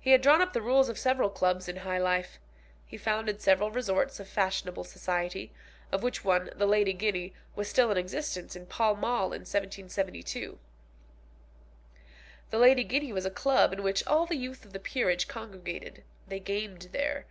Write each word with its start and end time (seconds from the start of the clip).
He 0.00 0.12
had 0.12 0.22
drawn 0.22 0.40
up 0.40 0.54
the 0.54 0.62
rules 0.62 0.88
of 0.88 0.98
several 0.98 1.28
clubs 1.28 1.68
in 1.68 1.76
high 1.76 1.98
life. 1.98 2.38
He 2.86 2.96
founded 2.96 3.42
several 3.42 3.70
resorts 3.70 4.18
of 4.18 4.26
fashionable 4.26 4.84
society, 4.84 5.52
of 5.92 6.02
which 6.02 6.24
one, 6.24 6.48
the 6.54 6.64
Lady 6.64 6.94
Guinea, 6.94 7.34
was 7.54 7.68
still 7.68 7.90
in 7.90 7.98
existence 7.98 8.56
in 8.56 8.64
Pall 8.64 8.96
Mall 8.96 9.34
in 9.34 9.40
1772. 9.42 10.58
The 12.48 12.58
Lady 12.58 12.82
Guinea 12.82 13.12
was 13.12 13.26
a 13.26 13.30
club 13.30 13.74
in 13.74 13.82
which 13.82 14.02
all 14.06 14.24
the 14.24 14.36
youth 14.38 14.64
of 14.64 14.72
the 14.72 14.80
peerage 14.80 15.28
congregated. 15.28 16.02
They 16.26 16.40
gamed 16.40 16.88
there. 16.94 17.26